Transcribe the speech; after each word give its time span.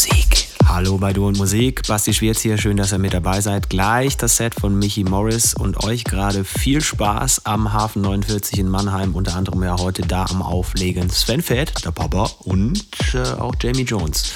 Musik. 0.00 0.48
Hallo 0.64 0.96
bei 0.96 1.12
Du 1.12 1.26
und 1.26 1.36
Musik. 1.36 1.86
Basti 1.86 2.14
Schwierz 2.14 2.40
hier. 2.40 2.56
Schön, 2.56 2.78
dass 2.78 2.90
ihr 2.90 2.98
mit 2.98 3.12
dabei 3.12 3.42
seid. 3.42 3.68
Gleich 3.68 4.16
das 4.16 4.38
Set 4.38 4.54
von 4.54 4.78
Michi 4.78 5.04
Morris 5.04 5.52
und 5.52 5.84
euch 5.84 6.04
gerade 6.04 6.44
viel 6.44 6.80
Spaß 6.80 7.44
am 7.44 7.74
Hafen 7.74 8.00
49 8.00 8.60
in 8.60 8.70
Mannheim. 8.70 9.14
Unter 9.14 9.36
anderem 9.36 9.62
ja 9.62 9.76
heute 9.78 10.00
da 10.00 10.24
am 10.24 10.40
Auflegen 10.40 11.10
Sven 11.10 11.42
Fett, 11.42 11.84
der 11.84 11.90
Papa 11.90 12.30
und 12.44 12.82
äh, 13.12 13.18
auch 13.38 13.54
Jamie 13.60 13.82
Jones. 13.82 14.32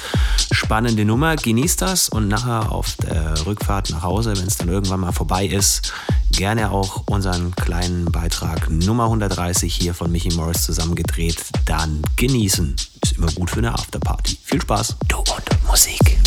Spannende 0.51 1.03
Nummer. 1.03 1.35
Genießt 1.35 1.81
das 1.81 2.09
und 2.09 2.27
nachher 2.27 2.71
auf 2.71 2.95
der 2.97 3.43
Rückfahrt 3.47 3.89
nach 3.89 4.03
Hause, 4.03 4.37
wenn 4.37 4.45
es 4.45 4.57
dann 4.57 4.69
irgendwann 4.69 4.99
mal 4.99 5.13
vorbei 5.13 5.47
ist, 5.47 5.93
gerne 6.35 6.71
auch 6.71 7.03
unseren 7.07 7.55
kleinen 7.55 8.05
Beitrag 8.05 8.69
Nummer 8.69 9.05
130 9.05 9.73
hier 9.73 9.93
von 9.93 10.11
Michi 10.11 10.33
Morris 10.33 10.63
zusammengedreht. 10.63 11.37
Dann 11.65 12.01
genießen. 12.17 12.75
Ist 13.03 13.13
immer 13.17 13.31
gut 13.31 13.51
für 13.51 13.59
eine 13.59 13.73
Afterparty. 13.73 14.37
Viel 14.43 14.61
Spaß. 14.61 14.97
Du 15.07 15.17
und 15.17 15.67
Musik. 15.67 16.17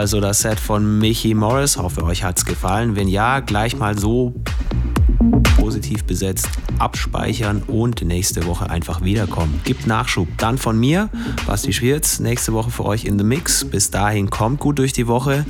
Also 0.00 0.18
das 0.18 0.40
Set 0.40 0.58
von 0.58 0.98
Michi 0.98 1.34
Morris. 1.34 1.76
Hoffe, 1.76 2.02
euch 2.04 2.24
hat's 2.24 2.46
gefallen. 2.46 2.96
Wenn 2.96 3.06
ja, 3.06 3.40
gleich 3.40 3.76
mal 3.76 3.98
so 3.98 4.32
positiv 5.58 6.04
besetzt 6.04 6.48
abspeichern 6.78 7.62
und 7.66 8.00
nächste 8.00 8.46
Woche 8.46 8.70
einfach 8.70 9.02
wiederkommen. 9.04 9.60
Gibt 9.64 9.86
Nachschub. 9.86 10.26
Dann 10.38 10.56
von 10.56 10.80
mir, 10.80 11.10
Basti 11.46 11.74
Schwirz, 11.74 12.18
nächste 12.18 12.54
Woche 12.54 12.70
für 12.70 12.86
euch 12.86 13.04
in 13.04 13.18
the 13.18 13.24
Mix. 13.26 13.66
Bis 13.66 13.90
dahin 13.90 14.30
kommt 14.30 14.58
gut 14.58 14.78
durch 14.78 14.94
die 14.94 15.06
Woche. 15.06 15.44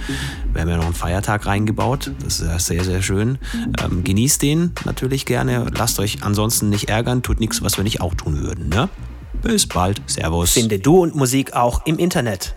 Wir 0.52 0.62
haben 0.62 0.68
ja 0.68 0.78
noch 0.78 0.86
einen 0.86 0.94
Feiertag 0.94 1.46
reingebaut. 1.46 2.10
Das 2.24 2.40
ist 2.40 2.48
ja 2.48 2.58
sehr, 2.58 2.82
sehr 2.82 3.02
schön. 3.02 3.38
Ähm, 3.80 4.02
genießt 4.02 4.42
den 4.42 4.72
natürlich 4.84 5.26
gerne. 5.26 5.66
Lasst 5.78 6.00
euch 6.00 6.24
ansonsten 6.24 6.70
nicht 6.70 6.88
ärgern. 6.88 7.22
Tut 7.22 7.38
nichts, 7.38 7.62
was 7.62 7.76
wir 7.76 7.84
nicht 7.84 8.00
auch 8.00 8.14
tun 8.14 8.40
würden. 8.40 8.68
Ne? 8.68 8.88
Bis 9.42 9.68
bald. 9.68 10.02
Servus. 10.06 10.54
Finde 10.54 10.80
Du 10.80 10.98
und 10.98 11.14
Musik 11.14 11.54
auch 11.54 11.86
im 11.86 11.98
Internet. 11.98 12.56